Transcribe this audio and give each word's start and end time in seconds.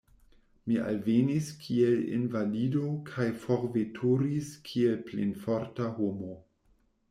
Mi 0.69 0.77
alvenis 0.85 1.49
kiel 1.65 1.99
invalido 2.19 2.89
kaj 3.11 3.29
forveturis 3.45 4.51
kiel 4.71 4.99
plenforta 5.11 5.95
homo. 6.03 6.35